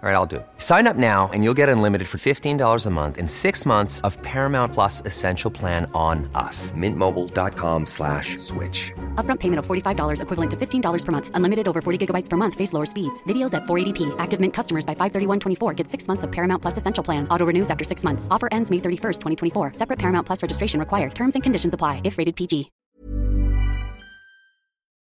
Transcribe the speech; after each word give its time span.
All 0.00 0.08
right, 0.08 0.14
I'll 0.14 0.26
do 0.26 0.36
it. 0.36 0.46
Sign 0.58 0.86
up 0.86 0.94
now 0.94 1.28
and 1.32 1.42
you'll 1.42 1.58
get 1.58 1.68
unlimited 1.68 2.06
for 2.06 2.18
$15 2.18 2.86
a 2.86 2.90
month 2.90 3.18
in 3.18 3.26
six 3.26 3.66
months 3.66 4.00
of 4.02 4.16
Paramount 4.22 4.72
Plus 4.72 5.02
Essential 5.04 5.50
Plan 5.50 5.90
on 5.92 6.30
us. 6.36 6.70
Mintmobile.com 6.70 7.84
slash 7.84 8.38
switch. 8.38 8.92
Upfront 9.16 9.40
payment 9.40 9.58
of 9.58 9.66
$45 9.66 10.22
equivalent 10.22 10.50
to 10.52 10.56
$15 10.56 11.04
per 11.04 11.10
month. 11.10 11.30
Unlimited 11.34 11.66
over 11.66 11.80
40 11.80 12.06
gigabytes 12.06 12.30
per 12.30 12.36
month. 12.36 12.54
Face 12.54 12.72
lower 12.72 12.86
speeds. 12.86 13.24
Videos 13.24 13.54
at 13.54 13.64
480p. 13.64 14.14
Active 14.20 14.38
Mint 14.38 14.54
customers 14.54 14.86
by 14.86 14.94
531.24 14.94 15.74
get 15.74 15.88
six 15.88 16.06
months 16.06 16.22
of 16.22 16.30
Paramount 16.30 16.62
Plus 16.62 16.76
Essential 16.76 17.02
Plan. 17.02 17.26
Auto 17.28 17.44
renews 17.44 17.68
after 17.68 17.84
six 17.84 18.04
months. 18.04 18.28
Offer 18.30 18.48
ends 18.52 18.70
May 18.70 18.78
31st, 18.78 19.20
2024. 19.20 19.72
Separate 19.74 19.98
Paramount 19.98 20.24
Plus 20.24 20.44
registration 20.44 20.78
required. 20.78 21.16
Terms 21.16 21.34
and 21.34 21.42
conditions 21.42 21.74
apply 21.74 22.02
if 22.04 22.18
rated 22.18 22.36
PG. 22.36 22.70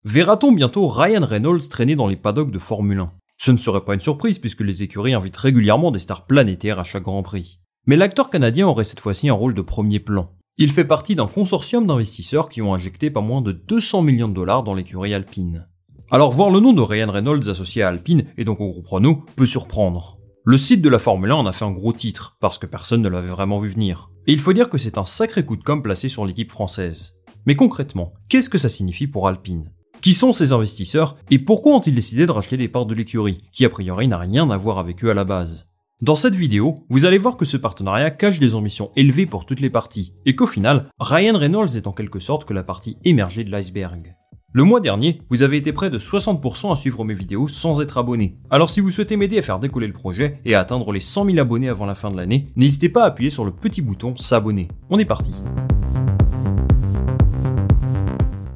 Verra-t-on 0.02 0.52
bientôt 0.52 0.88
Ryan 0.88 1.24
Reynolds 1.24 1.68
traîner 1.68 1.94
dans 1.94 2.08
les 2.08 2.16
paddocks 2.16 2.50
de 2.50 2.58
Formule 2.58 3.00
1 3.00 3.19
Ce 3.42 3.50
ne 3.50 3.56
serait 3.56 3.86
pas 3.86 3.94
une 3.94 4.00
surprise 4.00 4.38
puisque 4.38 4.60
les 4.60 4.82
écuries 4.82 5.14
invitent 5.14 5.38
régulièrement 5.38 5.90
des 5.90 5.98
stars 5.98 6.26
planétaires 6.26 6.78
à 6.78 6.84
chaque 6.84 7.04
Grand 7.04 7.22
Prix. 7.22 7.58
Mais 7.86 7.96
l'acteur 7.96 8.28
canadien 8.28 8.68
aurait 8.68 8.84
cette 8.84 9.00
fois-ci 9.00 9.30
un 9.30 9.34
rôle 9.34 9.54
de 9.54 9.62
premier 9.62 9.98
plan. 9.98 10.34
Il 10.58 10.70
fait 10.70 10.84
partie 10.84 11.16
d'un 11.16 11.26
consortium 11.26 11.86
d'investisseurs 11.86 12.50
qui 12.50 12.60
ont 12.60 12.74
injecté 12.74 13.10
pas 13.10 13.22
moins 13.22 13.40
de 13.40 13.52
200 13.52 14.02
millions 14.02 14.28
de 14.28 14.34
dollars 14.34 14.62
dans 14.62 14.74
l'écurie 14.74 15.14
Alpine. 15.14 15.66
Alors 16.10 16.32
voir 16.32 16.50
le 16.50 16.60
nom 16.60 16.74
de 16.74 16.82
Ryan 16.82 17.10
Reynolds 17.10 17.48
associé 17.48 17.82
à 17.82 17.88
Alpine 17.88 18.26
et 18.36 18.44
donc 18.44 18.60
au 18.60 18.68
groupe 18.68 18.88
Renault 18.88 19.24
peut 19.36 19.46
surprendre. 19.46 20.18
Le 20.44 20.58
site 20.58 20.82
de 20.82 20.90
la 20.90 20.98
Formule 20.98 21.30
1 21.30 21.34
en 21.36 21.46
a 21.46 21.52
fait 21.52 21.64
un 21.64 21.70
gros 21.70 21.94
titre, 21.94 22.36
parce 22.40 22.58
que 22.58 22.66
personne 22.66 23.00
ne 23.00 23.08
l'avait 23.08 23.28
vraiment 23.28 23.58
vu 23.58 23.70
venir. 23.70 24.10
Et 24.26 24.34
il 24.34 24.40
faut 24.40 24.52
dire 24.52 24.68
que 24.68 24.76
c'est 24.76 24.98
un 24.98 25.06
sacré 25.06 25.46
coup 25.46 25.56
de 25.56 25.62
com 25.62 25.82
placé 25.82 26.10
sur 26.10 26.26
l'équipe 26.26 26.50
française. 26.50 27.14
Mais 27.46 27.56
concrètement, 27.56 28.12
qu'est-ce 28.28 28.50
que 28.50 28.58
ça 28.58 28.68
signifie 28.68 29.06
pour 29.06 29.28
Alpine? 29.28 29.72
Qui 30.00 30.14
sont 30.14 30.32
ces 30.32 30.52
investisseurs 30.52 31.16
et 31.30 31.38
pourquoi 31.38 31.74
ont-ils 31.74 31.94
décidé 31.94 32.26
de 32.26 32.32
racheter 32.32 32.56
des 32.56 32.68
parts 32.68 32.86
de 32.86 32.94
l'écurie, 32.94 33.42
qui 33.52 33.64
a 33.64 33.68
priori 33.68 34.08
n'a 34.08 34.18
rien 34.18 34.50
à 34.50 34.56
voir 34.56 34.78
avec 34.78 35.04
eux 35.04 35.10
à 35.10 35.14
la 35.14 35.24
base 35.24 35.66
Dans 36.00 36.14
cette 36.14 36.34
vidéo, 36.34 36.84
vous 36.88 37.04
allez 37.04 37.18
voir 37.18 37.36
que 37.36 37.44
ce 37.44 37.56
partenariat 37.56 38.10
cache 38.10 38.38
des 38.38 38.54
ambitions 38.54 38.90
élevées 38.96 39.26
pour 39.26 39.46
toutes 39.46 39.60
les 39.60 39.70
parties, 39.70 40.14
et 40.26 40.34
qu'au 40.34 40.46
final, 40.46 40.88
Ryan 40.98 41.36
Reynolds 41.36 41.76
est 41.76 41.86
en 41.86 41.92
quelque 41.92 42.20
sorte 42.20 42.44
que 42.44 42.54
la 42.54 42.64
partie 42.64 42.96
émergée 43.04 43.44
de 43.44 43.50
l'iceberg. 43.50 44.14
Le 44.52 44.64
mois 44.64 44.80
dernier, 44.80 45.22
vous 45.30 45.44
avez 45.44 45.58
été 45.58 45.72
près 45.72 45.90
de 45.90 45.98
60% 45.98 46.72
à 46.72 46.76
suivre 46.76 47.04
mes 47.04 47.14
vidéos 47.14 47.46
sans 47.46 47.80
être 47.80 47.98
abonné. 47.98 48.36
Alors 48.50 48.68
si 48.68 48.80
vous 48.80 48.90
souhaitez 48.90 49.16
m'aider 49.16 49.38
à 49.38 49.42
faire 49.42 49.60
décoller 49.60 49.86
le 49.86 49.92
projet 49.92 50.40
et 50.44 50.56
à 50.56 50.60
atteindre 50.60 50.90
les 50.90 50.98
100 50.98 51.26
000 51.26 51.38
abonnés 51.38 51.68
avant 51.68 51.86
la 51.86 51.94
fin 51.94 52.10
de 52.10 52.16
l'année, 52.16 52.48
n'hésitez 52.56 52.88
pas 52.88 53.04
à 53.04 53.06
appuyer 53.06 53.30
sur 53.30 53.44
le 53.44 53.52
petit 53.52 53.80
bouton 53.80 54.16
s'abonner. 54.16 54.66
On 54.88 54.98
est 54.98 55.04
parti. 55.04 55.34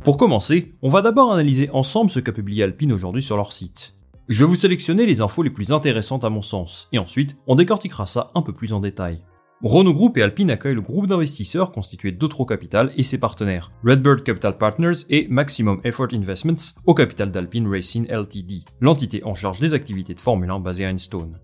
Pour 0.04 0.19
commencer, 0.19 0.75
on 0.82 0.91
va 0.91 1.00
d'abord 1.00 1.32
analyser 1.32 1.70
ensemble 1.70 2.10
ce 2.10 2.20
qu'a 2.20 2.31
publié 2.31 2.62
Alpine 2.62 2.92
aujourd'hui 2.92 3.22
sur 3.22 3.38
leur 3.38 3.53
site. 3.53 3.94
Je 4.28 4.44
vais 4.44 4.48
vous 4.48 4.54
sélectionner 4.54 5.06
les 5.06 5.22
infos 5.22 5.42
les 5.42 5.48
plus 5.48 5.72
intéressantes 5.72 6.25
à 6.25 6.31
mon 6.31 6.42
sens, 6.42 6.88
et 6.92 6.98
ensuite 6.98 7.38
on 7.47 7.54
décortiquera 7.54 8.04
ça 8.04 8.31
un 8.34 8.42
peu 8.42 8.53
plus 8.53 8.75
en 8.75 8.81
détail. 8.81 9.22
Renault 9.62 9.94
Group 9.94 10.19
et 10.19 10.22
Alpine 10.22 10.50
accueillent 10.50 10.75
le 10.75 10.82
groupe 10.82 11.06
d'investisseurs 11.06 11.72
constitué 11.72 12.12
d'Otro 12.12 12.44
Capital 12.44 12.92
et 12.98 13.03
ses 13.03 13.16
partenaires, 13.16 13.72
Redbird 13.82 14.22
Capital 14.22 14.59
Partners 14.59 15.06
et 15.09 15.26
Maximum 15.28 15.81
Effort 15.84 16.09
Investments, 16.12 16.75
au 16.84 16.92
capital 16.92 17.31
d'Alpine 17.31 17.66
Racing 17.66 18.06
Ltd, 18.06 18.62
l'entité 18.81 19.25
en 19.25 19.34
charge 19.34 19.60
des 19.60 19.72
activités 19.72 20.12
de 20.12 20.21
Formule 20.21 20.50
1 20.50 20.60
basée 20.60 20.84
à 20.84 20.91
Enstone. 20.91 21.41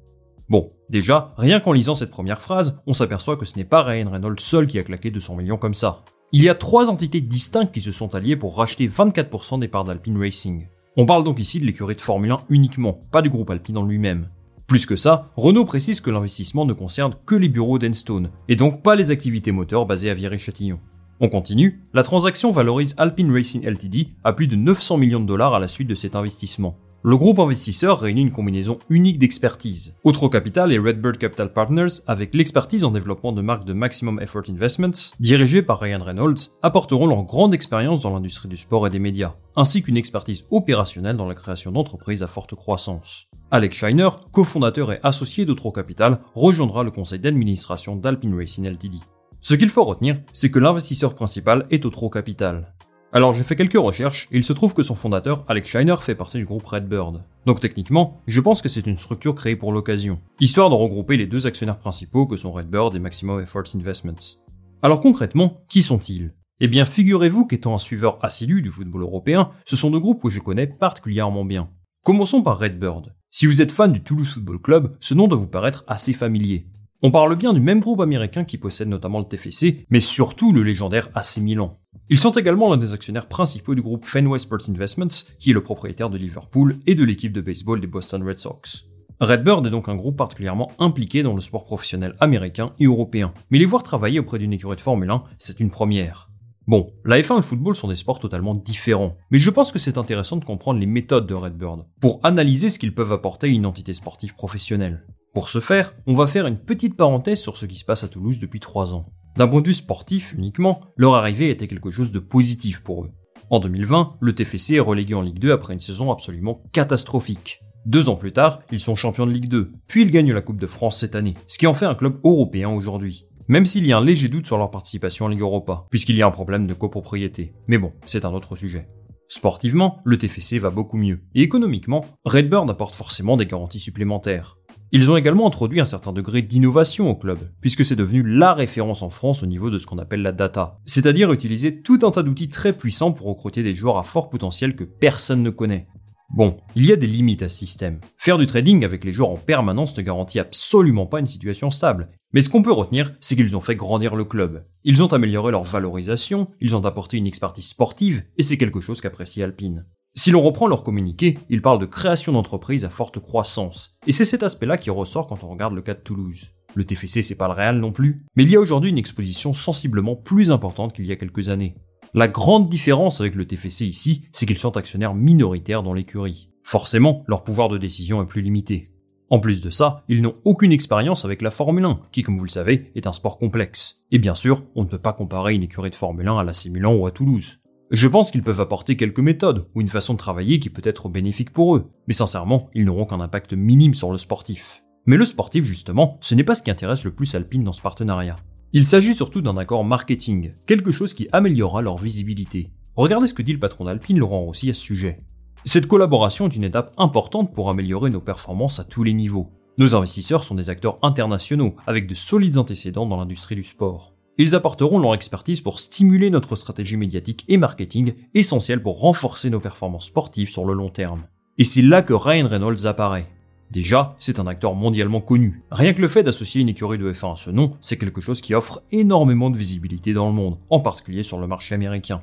Bon, 0.51 0.69
déjà, 0.91 1.31
rien 1.39 1.61
qu'en 1.61 1.73
lisant 1.73 1.95
cette 1.95 2.11
première 2.11 2.43
phrase, 2.43 2.79
on 2.87 2.93
s'aperçoit 2.93 3.39
que 3.39 3.47
ce 3.47 3.57
n'est 3.57 3.65
pas 3.65 3.83
Ryan 3.83 4.11
Reynolds 4.11 4.41
seul 4.41 4.67
qui 4.67 4.79
a 4.79 4.83
claqué 4.83 5.11
200 5.11 5.37
millions 5.37 5.57
comme 5.57 5.73
ça. 5.73 6.05
Il 6.33 6.45
y 6.45 6.49
a 6.49 6.55
trois 6.55 6.91
entités 6.91 7.21
distinctes 7.21 7.75
qui 7.75 7.81
se 7.81 7.91
sont 7.91 8.15
alliées 8.15 8.37
pour 8.37 8.57
racheter 8.57 8.87
24% 8.87 9.59
des 9.59 9.67
parts 9.67 9.83
d'Alpine 9.83 10.17
Racing. 10.17 10.69
On 10.97 11.05
parle 11.05 11.25
donc 11.25 11.41
ici 11.41 11.59
de 11.59 11.67
l'écurie 11.67 11.97
de 11.97 12.01
Formule 12.01 12.31
1 12.31 12.37
uniquement, 12.51 13.01
pas 13.11 13.21
du 13.21 13.31
groupe 13.31 13.51
Alpine 13.51 13.79
en 13.79 13.85
lui-même. 13.85 14.27
Plus 14.69 14.87
que 14.87 14.95
ça, 14.95 15.33
Renault 15.37 15.65
précise 15.65 16.01
que 16.01 16.11
l'investissement 16.11 16.67
ne 16.67 16.73
concerne 16.73 17.17
que 17.27 17.35
les 17.35 17.49
bureaux 17.49 17.81
d'Enstone, 17.81 18.31
et 18.49 18.55
donc 18.55 18.85
pas 18.85 18.95
les 18.95 19.11
activités 19.11 19.51
moteurs 19.51 19.87
basées 19.87 20.09
à 20.09 20.15
Viry-Châtillon. 20.15 20.79
On 21.19 21.29
continue, 21.29 21.83
la 21.93 22.05
transaction 22.05 22.53
valorise 22.53 22.95
Alpine 22.97 23.33
Racing 23.33 23.67
Ltd 23.67 24.11
à 24.23 24.33
plus 24.33 24.47
de 24.47 24.55
900 24.55 24.99
millions 24.99 25.21
de 25.21 25.27
dollars 25.27 25.55
à 25.55 25.59
la 25.59 25.67
suite 25.67 25.89
de 25.89 25.97
cet 25.97 26.15
investissement. 26.15 26.77
Le 27.03 27.17
groupe 27.17 27.39
investisseur 27.39 27.99
réunit 27.99 28.21
une 28.21 28.31
combinaison 28.31 28.77
unique 28.91 29.19
d'expertise. 29.19 29.97
Outro 30.05 30.29
Capital 30.29 30.71
et 30.71 30.79
Redbird 30.79 31.17
Capital 31.17 31.51
Partners, 31.51 32.03
avec 32.07 32.35
l'expertise 32.35 32.85
en 32.85 32.91
développement 32.91 33.33
de 33.33 33.41
marques 33.41 33.65
de 33.65 33.73
Maximum 33.73 34.21
Effort 34.21 34.43
Investments, 34.51 35.15
dirigées 35.19 35.63
par 35.63 35.81
Ryan 35.81 36.05
Reynolds, 36.05 36.51
apporteront 36.61 37.07
leur 37.07 37.23
grande 37.23 37.55
expérience 37.55 38.03
dans 38.03 38.13
l'industrie 38.13 38.49
du 38.49 38.59
sport 38.59 38.87
et 38.87 38.91
des 38.91 38.99
médias, 38.99 39.37
ainsi 39.57 39.83
qu'une 39.83 39.97
expertise 39.97 40.45
opérationnelle 40.51 41.17
dans 41.17 41.27
la 41.27 41.35
création 41.35 41.73
d'entreprises 41.73 42.23
à 42.23 42.27
forte 42.27 42.55
croissance. 42.55 43.29
Alex 43.51 43.77
Scheiner, 43.77 44.11
cofondateur 44.31 44.93
et 44.93 45.01
associé 45.03 45.47
d'Outro 45.47 45.73
Capital, 45.73 46.19
rejoindra 46.35 46.85
le 46.85 46.91
conseil 46.91 47.19
d'administration 47.19 47.97
d'Alpine 47.97 48.37
Racing 48.37 48.67
Ltd. 48.67 48.97
Ce 49.41 49.55
qu'il 49.55 49.71
faut 49.71 49.85
retenir, 49.85 50.21
c'est 50.35 50.51
que 50.51 50.59
l'investisseur 50.59 51.15
principal 51.15 51.65
est 51.71 51.87
Outro 51.87 52.11
Capital. 52.11 52.75
Alors 53.13 53.33
j'ai 53.33 53.43
fait 53.43 53.57
quelques 53.57 53.73
recherches 53.75 54.29
et 54.31 54.37
il 54.37 54.45
se 54.45 54.53
trouve 54.53 54.73
que 54.73 54.85
son 54.85 54.95
fondateur, 54.95 55.45
Alex 55.49 55.67
Scheiner, 55.67 55.97
fait 56.01 56.15
partie 56.15 56.39
du 56.39 56.45
groupe 56.45 56.65
Redbird. 56.65 57.23
Donc 57.45 57.59
techniquement, 57.59 58.15
je 58.29 58.41
pense 58.41 58.63
que 58.63 58.69
c'est 58.69 58.87
une 58.87 58.97
structure 58.97 59.35
créée 59.35 59.57
pour 59.57 59.73
l'occasion, 59.73 60.21
histoire 60.39 60.71
de 60.71 60.77
regrouper 60.77 61.17
les 61.17 61.27
deux 61.27 61.49
actionnaires 61.49 61.81
principaux 61.81 62.27
que 62.27 62.37
sont 62.37 62.53
Redbird 62.53 62.95
et 62.95 63.01
Maximum 63.01 63.41
Efforts 63.41 63.75
Investments. 63.75 64.39
Alors 64.83 65.01
concrètement, 65.01 65.65
qui 65.69 65.83
sont-ils? 65.83 66.35
Eh 66.61 66.69
bien 66.69 66.85
figurez-vous 66.85 67.47
qu'étant 67.47 67.75
un 67.75 67.79
suiveur 67.79 68.25
assidu 68.25 68.63
du 68.63 68.71
football 68.71 69.03
européen, 69.03 69.51
ce 69.65 69.75
sont 69.75 69.91
deux 69.91 69.99
groupes 69.99 70.23
que 70.23 70.31
je 70.31 70.39
connais 70.39 70.69
particulièrement 70.69 71.45
bien. 71.45 71.69
Commençons 72.05 72.43
par 72.43 72.61
Redbird. 72.61 73.13
Si 73.29 73.47
vous 73.47 73.61
êtes 73.61 73.73
fan 73.73 73.93
du 73.93 74.03
Toulouse 74.05 74.35
Football 74.35 74.61
Club, 74.61 74.97
ce 75.01 75.15
nom 75.15 75.27
doit 75.27 75.39
vous 75.39 75.49
paraître 75.49 75.83
assez 75.89 76.13
familier. 76.13 76.69
On 77.03 77.11
parle 77.11 77.35
bien 77.35 77.53
du 77.55 77.61
même 77.61 77.81
groupe 77.81 78.03
américain 78.03 78.45
qui 78.45 78.57
possède 78.57 78.89
notamment 78.89 79.19
le 79.19 79.25
TFC, 79.25 79.87
mais 79.91 80.01
surtout 80.01 80.53
le 80.53 80.63
légendaire 80.63 81.09
AC 81.15 81.39
Milan. 81.39 81.80
Ils 82.13 82.19
sont 82.19 82.33
également 82.33 82.69
l'un 82.69 82.77
des 82.77 82.93
actionnaires 82.93 83.29
principaux 83.29 83.77
du 83.77 83.83
groupe 83.83 84.05
Fenway 84.05 84.41
Sports 84.41 84.69
Investments, 84.69 85.29
qui 85.39 85.51
est 85.51 85.55
le 85.55 85.63
propriétaire 85.63 86.11
de 86.11 86.19
Liverpool 86.19 86.77
et 86.89 86.97
de 86.97 87.05
l'équipe 87.05 87.33
de 87.33 87.41
baseball 87.41 87.81
des 87.81 87.87
Boston 87.87 88.27
Red 88.27 88.41
Sox. 88.41 88.87
Redbird 89.21 89.65
est 89.65 89.71
donc 89.71 89.89
un 89.89 89.95
groupe 89.95 90.17
particulièrement 90.17 90.73
impliqué 90.81 91.23
dans 91.23 91.35
le 91.35 91.41
sport 91.41 91.65
professionnel 91.65 92.17
américain 92.19 92.73
et 92.81 92.87
européen, 92.87 93.33
mais 93.51 93.61
les 93.61 93.65
voir 93.65 93.85
travailler 93.85 94.19
auprès 94.19 94.41
d'une 94.41 94.53
écurie 94.53 94.75
de 94.75 94.81
Formule 94.81 95.09
1, 95.09 95.23
c'est 95.39 95.61
une 95.61 95.71
première. 95.71 96.31
Bon, 96.67 96.93
la 97.05 97.21
F1 97.21 97.35
et 97.35 97.37
le 97.37 97.43
football 97.43 97.77
sont 97.77 97.87
des 97.87 97.95
sports 97.95 98.19
totalement 98.19 98.57
différents, 98.57 99.17
mais 99.31 99.39
je 99.39 99.51
pense 99.51 99.71
que 99.71 99.79
c'est 99.79 99.97
intéressant 99.97 100.37
de 100.37 100.45
comprendre 100.45 100.81
les 100.81 100.87
méthodes 100.87 101.29
de 101.29 101.35
Redbird, 101.35 101.87
pour 102.01 102.19
analyser 102.25 102.71
ce 102.71 102.81
qu'ils 102.81 102.95
peuvent 102.95 103.13
apporter 103.13 103.47
à 103.47 103.51
une 103.51 103.67
entité 103.67 103.95
sportive 103.95 104.35
professionnelle. 104.35 105.07
Pour 105.33 105.49
ce 105.49 105.61
faire, 105.61 105.95
on 106.09 106.15
va 106.15 106.27
faire 106.27 106.49
une 106.49 106.59
petite 106.59 106.97
parenthèse 106.97 107.39
sur 107.39 107.57
ce 107.57 107.67
qui 107.67 107.77
se 107.77 107.85
passe 107.85 108.03
à 108.03 108.09
Toulouse 108.09 108.41
depuis 108.41 108.59
3 108.59 108.95
ans. 108.95 109.07
D'un 109.37 109.49
point 109.49 109.61
de 109.61 109.67
vue 109.67 109.75
sportif 109.75 110.35
uniquement, 110.35 110.81
leur 110.97 111.15
arrivée 111.15 111.51
était 111.51 111.69
quelque 111.69 111.91
chose 111.91 112.13
de 112.13 112.19
positif 112.19 112.83
pour 112.83 113.05
eux. 113.05 113.11
En 113.51 113.59
2020, 113.59 114.17
le 114.21 114.35
TFC 114.35 114.75
est 114.75 114.81
relégué 114.81 115.15
en 115.15 115.23
Ligue 115.23 115.39
2 115.39 115.53
après 115.53 115.73
une 115.73 115.81
saison 115.81 116.13
absolument 116.13 116.63
catastrophique. 116.73 117.61
Deux 117.87 118.09
ans 118.09 118.17
plus 118.17 118.33
tard, 118.33 118.61
ils 118.71 118.81
sont 118.81 118.95
champions 118.95 119.27
de 119.27 119.33
Ligue 119.33 119.49
2, 119.49 119.71
puis 119.89 120.03
ils 120.03 120.11
gagnent 120.11 120.33
la 120.33 120.43
Coupe 120.43 120.61
de 120.61 120.67
France 120.67 120.99
cette 120.99 121.15
année, 121.15 121.35
ce 121.47 121.59
qui 121.59 121.67
en 121.67 121.75
fait 121.75 121.87
un 121.87 121.95
club 121.95 122.21
européen 122.25 122.69
aujourd'hui. 122.69 123.27
Même 123.49 123.67
s'il 123.67 123.87
y 123.87 123.93
a 123.93 123.99
un 123.99 124.05
léger 124.05 124.29
doute 124.29 124.47
sur 124.47 124.59
leur 124.59 124.71
participation 124.71 125.25
en 125.25 125.29
Ligue 125.29 125.41
Europa, 125.41 125.87
puisqu'il 125.91 126.17
y 126.17 126.23
a 126.23 126.27
un 126.27 126.31
problème 126.31 126.67
de 126.67 126.75
copropriété. 126.75 127.55
Mais 127.67 127.79
bon, 127.79 127.93
c'est 128.07 128.25
un 128.25 128.33
autre 128.33 128.55
sujet. 128.55 128.87
Sportivement, 129.27 130.01
le 130.05 130.19
TFC 130.19 130.59
va 130.59 130.71
beaucoup 130.71 130.97
mieux. 130.97 131.23
Et 131.35 131.43
économiquement, 131.43 132.05
Redbird 132.25 132.69
apporte 132.69 132.95
forcément 132.95 133.37
des 133.37 133.47
garanties 133.47 133.79
supplémentaires. 133.79 134.59
Ils 134.93 135.09
ont 135.09 135.17
également 135.17 135.47
introduit 135.47 135.81
un 135.81 135.85
certain 135.85 136.13
degré 136.13 136.43
d'innovation 136.43 137.09
au 137.09 137.15
club, 137.15 137.39
puisque 137.61 137.85
c'est 137.85 137.95
devenu 137.95 138.25
la 138.25 138.55
référence 138.55 139.03
en 139.03 139.11
France 139.11 139.45
au 139.45 139.47
niveau 139.47 139.71
de 139.71 139.79
ce 139.79 139.87
qu'on 139.87 139.99
appelle 139.99 140.23
la 140.23 140.33
data. 140.33 140.81
C'est-à-dire 140.85 141.33
utiliser 141.33 141.81
tout 141.81 142.01
un 142.03 142.11
tas 142.11 142.25
d'outils 142.25 142.49
très 142.49 142.73
puissants 142.73 143.13
pour 143.13 143.29
recruter 143.29 143.63
des 143.63 143.75
joueurs 143.75 143.99
à 143.99 144.03
fort 144.03 144.29
potentiel 144.29 144.75
que 144.75 144.83
personne 144.83 145.45
ne 145.45 145.51
connaît. 145.51 145.87
Bon, 146.33 146.57
il 146.75 146.87
y 146.87 146.93
a 146.93 146.97
des 146.97 147.07
limites 147.07 147.43
à 147.43 147.49
ce 147.49 147.59
système. 147.59 148.01
Faire 148.17 148.39
du 148.39 148.47
trading 148.47 148.85
avec 148.85 149.05
les 149.05 149.13
joueurs 149.13 149.31
en 149.31 149.37
permanence 149.37 149.97
ne 149.97 150.03
garantit 150.03 150.41
absolument 150.41 151.07
pas 151.07 151.21
une 151.21 151.27
situation 151.27 151.71
stable. 151.71 152.09
Mais 152.33 152.41
ce 152.41 152.49
qu'on 152.49 152.63
peut 152.63 152.73
retenir, 152.73 153.13
c'est 153.21 153.37
qu'ils 153.37 153.57
ont 153.57 153.61
fait 153.61 153.77
grandir 153.77 154.17
le 154.17 154.25
club. 154.25 154.65
Ils 154.83 155.05
ont 155.05 155.13
amélioré 155.13 155.53
leur 155.53 155.65
valorisation, 155.65 156.49
ils 156.61 156.75
ont 156.75 156.85
apporté 156.85 157.17
une 157.17 157.27
expertise 157.27 157.69
sportive, 157.69 158.25
et 158.39 158.43
c'est 158.43 158.59
quelque 158.59 158.81
chose 158.81 159.01
qu'apprécie 159.01 159.43
Alpine. 159.43 159.87
Si 160.17 160.31
l'on 160.31 160.43
reprend 160.43 160.67
leur 160.67 160.83
communiqué, 160.83 161.39
ils 161.49 161.63
parlent 161.63 161.79
de 161.79 161.87
création 161.87 162.33
d'entreprises 162.33 162.85
à 162.85 162.91
forte 162.91 163.21
croissance. 163.21 163.97
Et 164.07 164.13
c'est 164.13 164.25
cet 164.25 164.43
aspect-là 164.43 164.77
qui 164.77 164.91
ressort 164.91 165.27
quand 165.27 165.45
on 165.45 165.49
regarde 165.51 165.75
le 165.75 165.83
cas 165.83 165.95
de 165.95 166.01
Toulouse. 166.01 166.51
Le 166.75 166.85
TFC 166.85 167.23
c'est 167.23 167.37
pas 167.37 167.49
le 167.49 167.55
Real 167.55 167.79
non 167.79 167.93
plus, 167.93 168.17
mais 168.37 168.43
il 168.43 168.51
y 168.51 168.57
a 168.57 168.61
aujourd'hui 168.61 168.91
une 168.91 168.99
exposition 168.99 169.53
sensiblement 169.53 170.17
plus 170.17 170.51
importante 170.51 170.93
qu'il 170.93 171.07
y 171.07 171.13
a 171.13 171.17
quelques 171.17 171.49
années. 171.49 171.77
La 172.13 172.29
grande 172.29 172.69
différence 172.69 173.21
avec 173.21 173.37
le 173.37 173.47
TFC 173.47 173.87
ici, 173.87 174.25
c'est 174.33 174.47
qu'ils 174.47 174.59
sont 174.59 174.77
actionnaires 174.77 175.15
minoritaires 175.15 175.85
dans 175.85 175.95
l'écurie. 175.95 176.51
Forcément, 176.65 177.25
leur 177.29 177.45
pouvoir 177.45 177.69
de 177.69 177.79
décision 177.79 178.21
est 178.21 178.27
plus 178.27 178.43
limité. 178.43 178.89
En 179.31 179.39
plus 179.39 179.61
de 179.61 179.71
ça, 179.71 180.03
ils 180.09 180.23
n'ont 180.23 180.35
aucune 180.45 180.73
expérience 180.73 181.25
avec 181.25 181.41
la 181.41 181.53
Formule 181.53 181.85
1, 181.85 182.01
qui 182.11 182.25
comme 182.25 182.37
vous 182.37 182.45
le 182.45 182.51
savez, 182.51 182.91
est 182.97 183.07
un 183.07 183.13
sport 183.13 183.39
complexe. 183.39 184.03
Et 184.11 184.19
bien 184.19 184.35
sûr, 184.35 184.65
on 184.75 184.83
ne 184.83 184.89
peut 184.89 184.99
pas 184.99 185.13
comparer 185.13 185.55
une 185.55 185.63
écurie 185.63 185.91
de 185.91 185.95
Formule 185.95 186.27
1 186.27 186.39
à 186.39 186.45
la 186.45 186.53
Simulan 186.53 186.95
ou 186.95 187.07
à 187.07 187.13
Toulouse. 187.13 187.61
Je 187.91 188.07
pense 188.07 188.31
qu'ils 188.31 188.45
peuvent 188.45 188.61
apporter 188.61 188.97
quelques 188.97 189.19
méthodes, 189.19 189.67
ou 189.75 189.81
une 189.81 189.89
façon 189.89 190.13
de 190.13 190.19
travailler 190.19 190.61
qui 190.61 190.71
peut 190.71 190.81
être 190.85 191.09
bénéfique 191.09 191.51
pour 191.51 191.75
eux, 191.75 191.91
mais 192.07 192.15
sincèrement, 192.15 192.71
ils 192.73 192.85
n'auront 192.85 193.05
qu'un 193.05 193.19
impact 193.19 193.53
minime 193.53 193.95
sur 193.95 194.13
le 194.13 194.19
sportif. 194.19 194.85
Mais 195.07 195.17
le 195.17 195.25
sportif, 195.25 195.65
justement, 195.65 196.17
ce 196.21 196.37
n'est 196.37 196.45
pas 196.45 196.55
ce 196.55 196.63
qui 196.63 196.71
intéresse 196.71 197.05
le 197.05 197.11
plus 197.11 197.35
Alpine 197.35 197.65
dans 197.65 197.73
ce 197.73 197.83
partenariat. 197.83 198.37
Il 198.73 198.85
s'agit 198.85 199.13
surtout 199.13 199.41
d'un 199.41 199.57
accord 199.57 199.83
marketing, 199.83 200.51
quelque 200.67 200.93
chose 200.93 201.15
qui 201.15 201.27
améliorera 201.33 201.83
leur 201.83 201.97
visibilité. 201.97 202.71
Regardez 202.95 203.27
ce 203.27 203.35
que 203.35 203.43
dit 203.43 203.55
le 203.55 203.59
patron 203.59 203.87
d'Alpine, 203.87 204.21
Laurent 204.21 204.43
Rossi, 204.43 204.71
à 204.71 204.75
ce 204.75 204.83
sujet. 204.83 205.25
Cette 205.65 205.89
collaboration 205.89 206.47
est 206.47 206.55
une 206.55 206.63
étape 206.63 206.93
importante 206.97 207.53
pour 207.53 207.71
améliorer 207.71 208.11
nos 208.11 208.21
performances 208.21 208.79
à 208.79 208.85
tous 208.85 209.03
les 209.03 209.15
niveaux. 209.15 209.51
Nos 209.79 209.97
investisseurs 209.97 210.45
sont 210.45 210.55
des 210.55 210.71
acteurs 210.71 210.99
internationaux, 211.03 211.75
avec 211.89 212.07
de 212.07 212.15
solides 212.15 212.57
antécédents 212.57 213.07
dans 213.07 213.17
l'industrie 213.17 213.57
du 213.57 213.65
sport. 213.65 214.15
Ils 214.39 214.55
apporteront 214.55 214.99
leur 214.99 215.15
expertise 215.15 215.61
pour 215.61 215.81
stimuler 215.81 216.31
notre 216.31 216.57
stratégie 216.57 216.97
médiatique 216.97 217.45
et 217.49 217.57
marketing, 217.57 218.15
essentielle 218.35 218.83
pour 218.83 219.01
renforcer 219.01 219.51
nos 219.51 219.61
performances 219.61 220.07
sportives 220.07 220.51
sur 220.51 220.65
le 220.65 220.73
long 220.73 220.89
terme. 220.89 221.25
Et 221.59 221.65
c'est 221.65 221.83
là 221.83 222.03
que 222.03 222.15
Ryan 222.15 222.49
Reynolds 222.49 222.87
apparaît. 222.87 223.27
Déjà, 223.71 224.17
c'est 224.19 224.41
un 224.41 224.47
acteur 224.47 224.75
mondialement 224.75 225.21
connu. 225.21 225.63
Rien 225.71 225.93
que 225.93 226.01
le 226.01 226.09
fait 226.09 226.23
d'associer 226.23 226.61
une 226.61 226.69
écurie 226.69 226.99
de 226.99 227.13
F1 227.13 227.35
à 227.35 227.37
ce 227.37 227.51
nom, 227.51 227.77
c'est 227.81 227.99
quelque 227.99 228.21
chose 228.21 228.41
qui 228.41 228.55
offre 228.55 228.83
énormément 228.91 229.51
de 229.51 229.57
visibilité 229.57 230.13
dans 230.13 230.27
le 230.27 230.35
monde, 230.35 230.59
en 230.71 230.81
particulier 230.81 231.23
sur 231.23 231.39
le 231.39 231.47
marché 231.47 231.75
américain. 231.75 232.23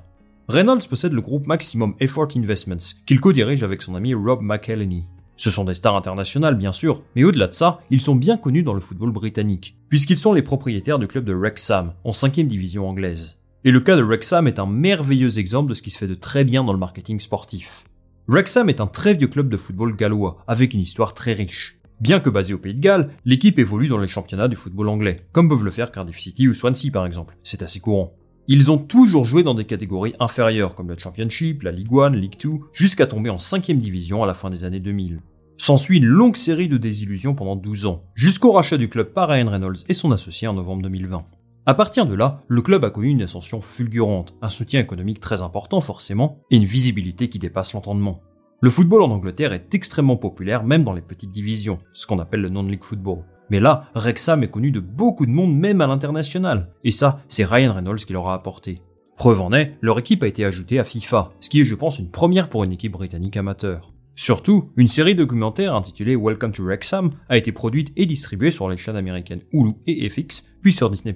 Reynolds 0.49 0.87
possède 0.89 1.13
le 1.13 1.21
groupe 1.21 1.47
Maximum 1.47 1.93
Effort 1.99 2.29
Investments, 2.35 2.95
qu'il 3.05 3.21
co-dirige 3.21 3.63
avec 3.63 3.81
son 3.81 3.95
ami 3.95 4.13
Rob 4.13 4.41
McElhenney. 4.41 5.03
Ce 5.37 5.51
sont 5.51 5.63
des 5.63 5.75
stars 5.75 5.95
internationales 5.95 6.55
bien 6.55 6.71
sûr, 6.71 7.03
mais 7.15 7.23
au-delà 7.23 7.47
de 7.47 7.53
ça, 7.53 7.79
ils 7.91 8.01
sont 8.01 8.15
bien 8.15 8.37
connus 8.37 8.63
dans 8.63 8.73
le 8.73 8.79
football 8.79 9.11
britannique, 9.11 9.77
puisqu'ils 9.87 10.17
sont 10.17 10.33
les 10.33 10.41
propriétaires 10.41 10.97
du 10.97 11.07
club 11.07 11.25
de 11.25 11.33
Wrexham, 11.33 11.93
en 12.03 12.11
5 12.11 12.39
division 12.39 12.89
anglaise. 12.89 13.37
Et 13.63 13.71
le 13.71 13.79
cas 13.79 13.95
de 13.95 14.01
Wrexham 14.01 14.47
est 14.47 14.59
un 14.59 14.65
merveilleux 14.65 15.37
exemple 15.37 15.69
de 15.69 15.75
ce 15.75 15.83
qui 15.83 15.91
se 15.91 15.99
fait 15.99 16.07
de 16.07 16.15
très 16.15 16.43
bien 16.43 16.63
dans 16.63 16.73
le 16.73 16.79
marketing 16.79 17.19
sportif. 17.19 17.85
Wrexham 18.27 18.67
est 18.69 18.81
un 18.81 18.87
très 18.87 19.13
vieux 19.13 19.27
club 19.27 19.49
de 19.49 19.57
football 19.57 19.95
gallois, 19.95 20.43
avec 20.47 20.73
une 20.73 20.79
histoire 20.79 21.13
très 21.13 21.33
riche. 21.33 21.77
Bien 22.01 22.19
que 22.19 22.29
basé 22.29 22.53
au 22.53 22.57
Pays 22.57 22.75
de 22.75 22.79
Galles, 22.79 23.11
l'équipe 23.25 23.59
évolue 23.59 23.87
dans 23.87 23.97
les 23.97 24.07
championnats 24.07 24.47
du 24.47 24.55
football 24.55 24.89
anglais, 24.89 25.25
comme 25.31 25.49
peuvent 25.49 25.63
le 25.63 25.71
faire 25.71 25.91
Cardiff 25.91 26.19
City 26.19 26.47
ou 26.47 26.53
Swansea 26.53 26.91
par 26.91 27.05
exemple, 27.05 27.37
c'est 27.43 27.63
assez 27.63 27.79
courant. 27.79 28.15
Ils 28.49 28.71
ont 28.71 28.77
toujours 28.77 29.25
joué 29.25 29.43
dans 29.43 29.55
des 29.55 29.65
catégories 29.65 30.13
inférieures 30.21 30.73
comme 30.73 30.87
le 30.87 30.97
Championship, 30.97 31.63
la 31.63 31.71
Ligue 31.73 31.91
1, 31.91 32.11
Ligue 32.11 32.39
2, 32.41 32.51
jusqu'à 32.71 33.05
tomber 33.05 33.29
en 33.29 33.37
5 33.37 33.71
division 33.71 34.23
à 34.23 34.25
la 34.25 34.33
fin 34.33 34.49
des 34.49 34.63
années 34.63 34.79
2000. 34.79 35.19
S'ensuit 35.57 35.97
une 35.97 36.05
longue 36.05 36.37
série 36.37 36.69
de 36.69 36.77
désillusions 36.77 37.35
pendant 37.35 37.57
12 37.57 37.87
ans, 37.87 38.05
jusqu'au 38.15 38.53
rachat 38.53 38.77
du 38.77 38.87
club 38.87 39.11
par 39.11 39.27
Ryan 39.27 39.49
Reynolds 39.49 39.83
et 39.89 39.93
son 39.93 40.13
associé 40.13 40.47
en 40.47 40.53
novembre 40.53 40.83
2020. 40.83 41.25
À 41.65 41.73
partir 41.73 42.05
de 42.05 42.15
là, 42.15 42.39
le 42.47 42.61
club 42.61 42.85
a 42.85 42.89
connu 42.89 43.09
une 43.09 43.23
ascension 43.23 43.59
fulgurante, 43.59 44.33
un 44.41 44.47
soutien 44.47 44.79
économique 44.79 45.19
très 45.19 45.41
important 45.41 45.81
forcément, 45.81 46.39
et 46.49 46.55
une 46.55 46.63
visibilité 46.63 47.27
qui 47.27 47.39
dépasse 47.39 47.73
l'entendement. 47.73 48.21
Le 48.61 48.69
football 48.69 49.01
en 49.01 49.11
Angleterre 49.11 49.51
est 49.51 49.75
extrêmement 49.75 50.15
populaire 50.15 50.63
même 50.63 50.85
dans 50.85 50.93
les 50.93 51.01
petites 51.01 51.33
divisions, 51.33 51.79
ce 51.91 52.07
qu'on 52.07 52.19
appelle 52.19 52.41
le 52.41 52.49
non-league 52.49 52.85
football. 52.85 53.25
Mais 53.49 53.59
là, 53.59 53.85
Wrexham 53.95 54.43
est 54.43 54.51
connu 54.51 54.71
de 54.71 54.79
beaucoup 54.79 55.25
de 55.25 55.31
monde 55.31 55.57
même 55.57 55.81
à 55.81 55.87
l'international, 55.87 56.69
et 56.83 56.91
ça, 56.91 57.21
c'est 57.27 57.45
Ryan 57.45 57.73
Reynolds 57.73 58.05
qui 58.05 58.13
leur 58.13 58.27
a 58.27 58.33
apporté. 58.33 58.81
Preuve 59.15 59.41
en 59.41 59.51
est, 59.51 59.75
leur 59.81 59.97
équipe 59.97 60.21
a 60.23 60.27
été 60.27 60.45
ajoutée 60.45 60.79
à 60.79 60.83
FIFA, 60.83 61.31
ce 61.39 61.49
qui 61.49 61.61
est 61.61 61.65
je 61.65 61.75
pense 61.75 61.99
une 61.99 62.11
première 62.11 62.49
pour 62.49 62.63
une 62.63 62.71
équipe 62.71 62.91
britannique 62.91 63.37
amateur. 63.37 63.93
Surtout, 64.19 64.71
une 64.77 64.87
série 64.87 65.13
documentaire 65.13 65.75
intitulée 65.75 66.15
Welcome 66.15 66.51
to 66.51 66.63
Wrexham 66.63 67.11
a 67.29 67.37
été 67.37 67.51
produite 67.51 67.93
et 67.95 68.07
distribuée 68.07 68.49
sur 68.49 68.67
les 68.67 68.75
chaînes 68.75 68.95
américaines 68.95 69.41
Hulu 69.53 69.73
et 69.85 70.09
FX, 70.09 70.49
puis 70.61 70.73
sur 70.73 70.89
Disney+. 70.89 71.15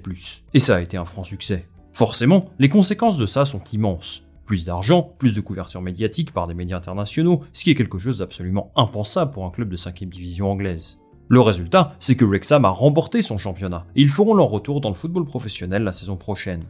Et 0.54 0.60
ça 0.60 0.76
a 0.76 0.80
été 0.80 0.96
un 0.96 1.04
franc 1.04 1.24
succès. 1.24 1.66
Forcément, 1.92 2.50
les 2.60 2.68
conséquences 2.68 3.18
de 3.18 3.26
ça 3.26 3.44
sont 3.44 3.62
immenses. 3.72 4.22
Plus 4.46 4.64
d'argent, 4.64 5.14
plus 5.18 5.34
de 5.34 5.40
couverture 5.40 5.82
médiatique 5.82 6.32
par 6.32 6.46
des 6.46 6.54
médias 6.54 6.76
internationaux, 6.76 7.42
ce 7.52 7.64
qui 7.64 7.70
est 7.70 7.74
quelque 7.74 7.98
chose 7.98 8.18
d'absolument 8.18 8.70
impensable 8.76 9.32
pour 9.32 9.46
un 9.46 9.50
club 9.50 9.68
de 9.68 9.76
5 9.76 10.04
division 10.04 10.50
anglaise. 10.50 11.01
Le 11.28 11.40
résultat, 11.40 11.94
c'est 11.98 12.16
que 12.16 12.24
Wrexham 12.24 12.64
a 12.64 12.68
remporté 12.68 13.22
son 13.22 13.38
championnat, 13.38 13.86
et 13.96 14.02
ils 14.02 14.08
feront 14.08 14.34
leur 14.34 14.48
retour 14.48 14.80
dans 14.80 14.90
le 14.90 14.94
football 14.94 15.24
professionnel 15.24 15.82
la 15.82 15.92
saison 15.92 16.16
prochaine. 16.16 16.64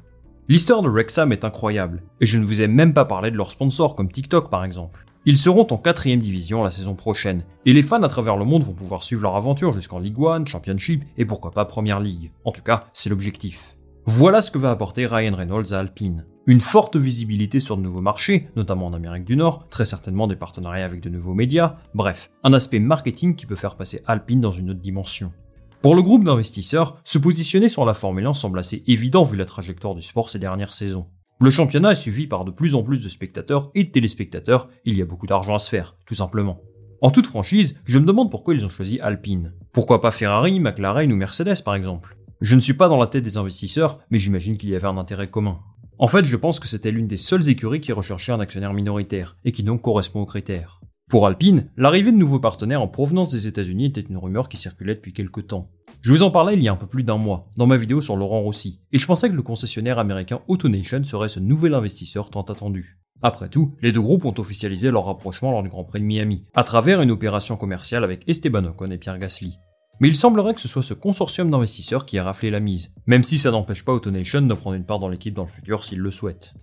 L'histoire 0.48 0.82
de 0.82 0.88
Wrexham 0.88 1.32
est 1.32 1.44
incroyable, 1.44 2.02
et 2.20 2.26
je 2.26 2.38
ne 2.38 2.44
vous 2.44 2.62
ai 2.62 2.66
même 2.66 2.94
pas 2.94 3.04
parlé 3.04 3.30
de 3.30 3.36
leurs 3.36 3.50
sponsors 3.50 3.94
comme 3.94 4.10
TikTok 4.10 4.50
par 4.50 4.64
exemple. 4.64 5.04
Ils 5.24 5.36
seront 5.36 5.66
en 5.70 5.76
quatrième 5.76 6.20
division 6.20 6.64
la 6.64 6.72
saison 6.72 6.94
prochaine, 6.94 7.44
et 7.64 7.72
les 7.72 7.82
fans 7.82 8.02
à 8.02 8.08
travers 8.08 8.36
le 8.36 8.44
monde 8.44 8.64
vont 8.64 8.74
pouvoir 8.74 9.04
suivre 9.04 9.22
leur 9.22 9.36
aventure 9.36 9.72
jusqu'en 9.72 10.00
League 10.00 10.20
One, 10.20 10.46
Championship 10.46 11.04
et 11.16 11.24
pourquoi 11.24 11.52
pas 11.52 11.64
Première 11.64 12.00
League. 12.00 12.32
En 12.44 12.50
tout 12.50 12.62
cas, 12.62 12.84
c'est 12.92 13.08
l'objectif. 13.08 13.76
Voilà 14.06 14.42
ce 14.42 14.50
que 14.50 14.58
va 14.58 14.72
apporter 14.72 15.06
Ryan 15.06 15.36
Reynolds 15.36 15.72
à 15.72 15.78
Alpine. 15.78 16.24
Une 16.46 16.58
forte 16.58 16.96
visibilité 16.96 17.60
sur 17.60 17.76
de 17.76 17.82
nouveaux 17.82 18.00
marchés, 18.00 18.48
notamment 18.56 18.86
en 18.86 18.94
Amérique 18.94 19.24
du 19.24 19.36
Nord, 19.36 19.68
très 19.68 19.84
certainement 19.84 20.26
des 20.26 20.34
partenariats 20.34 20.84
avec 20.84 21.00
de 21.00 21.08
nouveaux 21.08 21.34
médias, 21.34 21.76
bref, 21.94 22.32
un 22.42 22.52
aspect 22.52 22.80
marketing 22.80 23.36
qui 23.36 23.46
peut 23.46 23.54
faire 23.54 23.76
passer 23.76 24.02
Alpine 24.08 24.40
dans 24.40 24.50
une 24.50 24.70
autre 24.70 24.80
dimension. 24.80 25.32
Pour 25.82 25.94
le 25.94 26.02
groupe 26.02 26.24
d'investisseurs, 26.24 26.98
se 27.04 27.18
positionner 27.18 27.68
sur 27.68 27.84
la 27.84 27.94
Formule 27.94 28.26
1 28.26 28.34
semble 28.34 28.58
assez 28.58 28.82
évident 28.88 29.22
vu 29.22 29.36
la 29.36 29.44
trajectoire 29.44 29.94
du 29.94 30.02
sport 30.02 30.30
ces 30.30 30.40
dernières 30.40 30.72
saisons. 30.72 31.06
Le 31.40 31.50
championnat 31.50 31.92
est 31.92 31.96
suivi 31.96 32.26
par 32.26 32.44
de 32.44 32.50
plus 32.50 32.74
en 32.74 32.82
plus 32.82 33.00
de 33.00 33.08
spectateurs 33.08 33.70
et 33.76 33.84
de 33.84 33.90
téléspectateurs, 33.90 34.68
il 34.84 34.98
y 34.98 35.02
a 35.02 35.06
beaucoup 35.06 35.28
d'argent 35.28 35.54
à 35.54 35.60
se 35.60 35.70
faire, 35.70 35.94
tout 36.06 36.14
simplement. 36.14 36.60
En 37.02 37.10
toute 37.10 37.26
franchise, 37.26 37.78
je 37.84 38.00
me 38.00 38.06
demande 38.06 38.32
pourquoi 38.32 38.54
ils 38.54 38.66
ont 38.66 38.70
choisi 38.70 38.98
Alpine. 38.98 39.52
Pourquoi 39.72 40.00
pas 40.00 40.10
Ferrari, 40.10 40.58
McLaren 40.58 41.12
ou 41.12 41.16
Mercedes 41.16 41.62
par 41.64 41.76
exemple? 41.76 42.16
Je 42.40 42.56
ne 42.56 42.60
suis 42.60 42.74
pas 42.74 42.88
dans 42.88 42.98
la 42.98 43.06
tête 43.06 43.22
des 43.22 43.38
investisseurs, 43.38 44.00
mais 44.10 44.18
j'imagine 44.18 44.56
qu'il 44.56 44.70
y 44.70 44.74
avait 44.74 44.88
un 44.88 44.98
intérêt 44.98 45.28
commun. 45.28 45.60
En 46.02 46.08
fait, 46.08 46.24
je 46.24 46.34
pense 46.34 46.58
que 46.58 46.66
c'était 46.66 46.90
l'une 46.90 47.06
des 47.06 47.16
seules 47.16 47.48
écuries 47.48 47.78
qui 47.78 47.92
recherchait 47.92 48.32
un 48.32 48.40
actionnaire 48.40 48.74
minoritaire, 48.74 49.36
et 49.44 49.52
qui 49.52 49.62
donc 49.62 49.82
correspond 49.82 50.22
aux 50.22 50.26
critères. 50.26 50.80
Pour 51.08 51.28
Alpine, 51.28 51.70
l'arrivée 51.76 52.10
de 52.10 52.16
nouveaux 52.16 52.40
partenaires 52.40 52.82
en 52.82 52.88
provenance 52.88 53.30
des 53.30 53.46
États-Unis 53.46 53.84
était 53.84 54.00
une 54.00 54.16
rumeur 54.16 54.48
qui 54.48 54.56
circulait 54.56 54.96
depuis 54.96 55.12
quelques 55.12 55.46
temps. 55.46 55.70
Je 56.00 56.10
vous 56.10 56.24
en 56.24 56.32
parlais 56.32 56.54
il 56.54 56.62
y 56.64 56.66
a 56.66 56.72
un 56.72 56.76
peu 56.76 56.88
plus 56.88 57.04
d'un 57.04 57.18
mois, 57.18 57.48
dans 57.56 57.68
ma 57.68 57.76
vidéo 57.76 58.02
sur 58.02 58.16
Laurent 58.16 58.40
Rossi, 58.40 58.80
et 58.90 58.98
je 58.98 59.06
pensais 59.06 59.30
que 59.30 59.36
le 59.36 59.42
concessionnaire 59.42 60.00
américain 60.00 60.40
AutoNation 60.48 61.04
serait 61.04 61.28
ce 61.28 61.38
nouvel 61.38 61.72
investisseur 61.72 62.30
tant 62.30 62.42
attendu. 62.42 62.98
Après 63.22 63.48
tout, 63.48 63.76
les 63.80 63.92
deux 63.92 64.00
groupes 64.00 64.24
ont 64.24 64.34
officialisé 64.38 64.90
leur 64.90 65.06
rapprochement 65.06 65.52
lors 65.52 65.62
du 65.62 65.68
Grand 65.68 65.84
Prix 65.84 66.00
de 66.00 66.04
Miami, 66.04 66.46
à 66.54 66.64
travers 66.64 67.00
une 67.00 67.12
opération 67.12 67.56
commerciale 67.56 68.02
avec 68.02 68.28
Esteban 68.28 68.64
Ocon 68.64 68.90
et 68.90 68.98
Pierre 68.98 69.20
Gasly. 69.20 69.56
Mais 70.02 70.08
il 70.08 70.16
semblerait 70.16 70.52
que 70.52 70.60
ce 70.60 70.66
soit 70.66 70.82
ce 70.82 70.94
consortium 70.94 71.48
d'investisseurs 71.48 72.06
qui 72.06 72.18
a 72.18 72.24
raflé 72.24 72.50
la 72.50 72.58
mise, 72.58 72.92
même 73.06 73.22
si 73.22 73.38
ça 73.38 73.52
n'empêche 73.52 73.84
pas 73.84 73.92
AutoNation 73.92 74.42
de 74.42 74.52
prendre 74.54 74.74
une 74.74 74.84
part 74.84 74.98
dans 74.98 75.08
l'équipe 75.08 75.32
dans 75.32 75.44
le 75.44 75.48
futur 75.48 75.84
s'il 75.84 76.00
le 76.00 76.10
souhaite. 76.10 76.54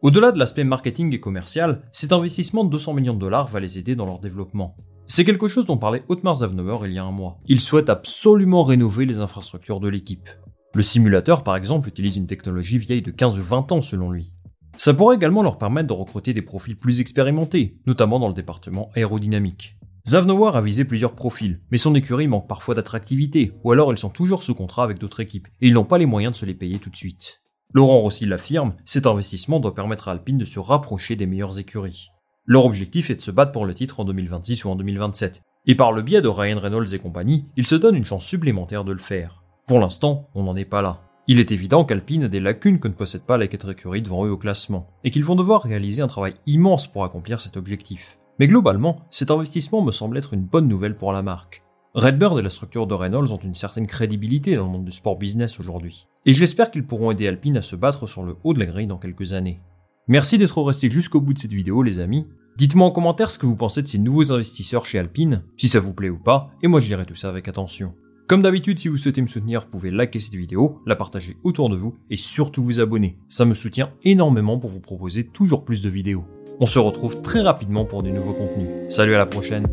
Au-delà 0.00 0.32
de 0.32 0.38
l'aspect 0.38 0.64
marketing 0.64 1.14
et 1.14 1.20
commercial, 1.20 1.82
cet 1.92 2.14
investissement 2.14 2.64
de 2.64 2.70
200 2.70 2.94
millions 2.94 3.12
de 3.12 3.18
dollars 3.18 3.46
va 3.48 3.60
les 3.60 3.78
aider 3.78 3.94
dans 3.94 4.06
leur 4.06 4.20
développement. 4.20 4.74
C'est 5.06 5.26
quelque 5.26 5.48
chose 5.48 5.66
dont 5.66 5.76
parlait 5.76 6.02
Otmar 6.08 6.36
Zavnauer 6.36 6.86
il 6.86 6.94
y 6.94 6.98
a 6.98 7.04
un 7.04 7.12
mois. 7.12 7.36
Il 7.46 7.60
souhaite 7.60 7.90
absolument 7.90 8.62
rénover 8.62 9.04
les 9.04 9.20
infrastructures 9.20 9.80
de 9.80 9.88
l'équipe. 9.88 10.30
Le 10.72 10.82
simulateur, 10.82 11.44
par 11.44 11.56
exemple, 11.56 11.90
utilise 11.90 12.16
une 12.16 12.26
technologie 12.26 12.78
vieille 12.78 13.02
de 13.02 13.10
15 13.10 13.38
ou 13.38 13.42
20 13.42 13.70
ans 13.70 13.82
selon 13.82 14.10
lui. 14.10 14.32
Ça 14.78 14.94
pourrait 14.94 15.16
également 15.16 15.42
leur 15.42 15.58
permettre 15.58 15.88
de 15.88 15.92
recruter 15.92 16.32
des 16.32 16.40
profils 16.40 16.78
plus 16.78 17.02
expérimentés, 17.02 17.76
notamment 17.86 18.18
dans 18.18 18.28
le 18.28 18.34
département 18.34 18.88
aérodynamique. 18.94 19.77
Zavnoir 20.08 20.56
a 20.56 20.62
visé 20.62 20.86
plusieurs 20.86 21.14
profils, 21.14 21.60
mais 21.70 21.76
son 21.76 21.94
écurie 21.94 22.28
manque 22.28 22.48
parfois 22.48 22.74
d'attractivité, 22.74 23.52
ou 23.62 23.72
alors 23.72 23.92
ils 23.92 23.98
sont 23.98 24.08
toujours 24.08 24.42
sous 24.42 24.54
contrat 24.54 24.82
avec 24.82 24.96
d'autres 24.96 25.20
équipes, 25.20 25.48
et 25.60 25.68
ils 25.68 25.74
n'ont 25.74 25.84
pas 25.84 25.98
les 25.98 26.06
moyens 26.06 26.32
de 26.32 26.38
se 26.38 26.46
les 26.46 26.54
payer 26.54 26.78
tout 26.78 26.88
de 26.88 26.96
suite. 26.96 27.42
Laurent 27.74 28.00
Rossi 28.00 28.24
l'affirme, 28.24 28.72
cet 28.86 29.06
investissement 29.06 29.60
doit 29.60 29.74
permettre 29.74 30.08
à 30.08 30.12
Alpine 30.12 30.38
de 30.38 30.46
se 30.46 30.60
rapprocher 30.60 31.14
des 31.14 31.26
meilleures 31.26 31.58
écuries. 31.58 32.08
Leur 32.46 32.64
objectif 32.64 33.10
est 33.10 33.16
de 33.16 33.20
se 33.20 33.30
battre 33.30 33.52
pour 33.52 33.66
le 33.66 33.74
titre 33.74 34.00
en 34.00 34.06
2026 34.06 34.64
ou 34.64 34.70
en 34.70 34.76
2027, 34.76 35.42
et 35.66 35.74
par 35.74 35.92
le 35.92 36.00
biais 36.00 36.22
de 36.22 36.28
Ryan 36.28 36.58
Reynolds 36.58 36.94
et 36.94 36.98
compagnie, 36.98 37.44
ils 37.58 37.66
se 37.66 37.74
donnent 37.74 37.96
une 37.96 38.06
chance 38.06 38.24
supplémentaire 38.24 38.84
de 38.84 38.92
le 38.92 38.98
faire. 38.98 39.42
Pour 39.66 39.78
l'instant, 39.78 40.30
on 40.34 40.44
n'en 40.44 40.56
est 40.56 40.64
pas 40.64 40.80
là. 40.80 41.02
Il 41.26 41.38
est 41.38 41.52
évident 41.52 41.84
qu'Alpine 41.84 42.24
a 42.24 42.28
des 42.28 42.40
lacunes 42.40 42.80
que 42.80 42.88
ne 42.88 42.94
possède 42.94 43.26
pas 43.26 43.36
les 43.36 43.48
quatre 43.48 43.72
écuries 43.72 44.00
devant 44.00 44.24
eux 44.24 44.30
au 44.30 44.38
classement, 44.38 44.88
et 45.04 45.10
qu'ils 45.10 45.26
vont 45.26 45.36
devoir 45.36 45.64
réaliser 45.64 46.00
un 46.00 46.06
travail 46.06 46.32
immense 46.46 46.86
pour 46.86 47.04
accomplir 47.04 47.42
cet 47.42 47.58
objectif. 47.58 48.18
Mais 48.38 48.46
globalement, 48.46 49.00
cet 49.10 49.30
investissement 49.30 49.82
me 49.82 49.90
semble 49.90 50.16
être 50.18 50.34
une 50.34 50.44
bonne 50.44 50.68
nouvelle 50.68 50.96
pour 50.96 51.12
la 51.12 51.22
marque. 51.22 51.62
Redbird 51.94 52.38
et 52.38 52.42
la 52.42 52.50
structure 52.50 52.86
de 52.86 52.94
Reynolds 52.94 53.32
ont 53.32 53.38
une 53.38 53.54
certaine 53.54 53.86
crédibilité 53.86 54.54
dans 54.54 54.64
le 54.64 54.70
monde 54.70 54.84
du 54.84 54.92
sport 54.92 55.18
business 55.18 55.58
aujourd'hui, 55.58 56.06
et 56.26 56.34
j'espère 56.34 56.70
qu'ils 56.70 56.86
pourront 56.86 57.10
aider 57.10 57.26
Alpine 57.26 57.56
à 57.56 57.62
se 57.62 57.76
battre 57.76 58.06
sur 58.06 58.22
le 58.22 58.36
haut 58.44 58.54
de 58.54 58.60
la 58.60 58.66
grille 58.66 58.86
dans 58.86 58.98
quelques 58.98 59.32
années. 59.32 59.60
Merci 60.06 60.38
d'être 60.38 60.62
resté 60.62 60.90
jusqu'au 60.90 61.20
bout 61.20 61.34
de 61.34 61.38
cette 61.38 61.52
vidéo 61.52 61.82
les 61.82 61.98
amis. 61.98 62.26
Dites-moi 62.56 62.86
en 62.86 62.90
commentaire 62.90 63.30
ce 63.30 63.38
que 63.38 63.46
vous 63.46 63.56
pensez 63.56 63.82
de 63.82 63.88
ces 63.88 63.98
nouveaux 63.98 64.32
investisseurs 64.32 64.86
chez 64.86 64.98
Alpine, 64.98 65.42
si 65.56 65.68
ça 65.68 65.80
vous 65.80 65.94
plaît 65.94 66.10
ou 66.10 66.18
pas, 66.18 66.50
et 66.62 66.68
moi 66.68 66.80
je 66.80 66.86
dirai 66.86 67.06
tout 67.06 67.14
ça 67.14 67.28
avec 67.30 67.48
attention. 67.48 67.94
Comme 68.28 68.42
d'habitude, 68.42 68.78
si 68.78 68.88
vous 68.88 68.98
souhaitez 68.98 69.22
me 69.22 69.26
soutenir, 69.26 69.62
vous 69.62 69.68
pouvez 69.68 69.90
liker 69.90 70.18
cette 70.18 70.34
vidéo, 70.34 70.80
la 70.86 70.96
partager 70.96 71.36
autour 71.44 71.70
de 71.70 71.76
vous 71.76 71.96
et 72.10 72.16
surtout 72.16 72.62
vous 72.62 72.78
abonner. 72.78 73.18
Ça 73.28 73.46
me 73.46 73.54
soutient 73.54 73.90
énormément 74.02 74.58
pour 74.58 74.68
vous 74.68 74.80
proposer 74.80 75.26
toujours 75.26 75.64
plus 75.64 75.80
de 75.80 75.88
vidéos. 75.88 76.26
On 76.60 76.66
se 76.66 76.80
retrouve 76.80 77.22
très 77.22 77.40
rapidement 77.40 77.84
pour 77.84 78.02
de 78.02 78.10
nouveaux 78.10 78.32
contenus. 78.32 78.68
Salut 78.88 79.14
à 79.14 79.18
la 79.18 79.26
prochaine 79.26 79.64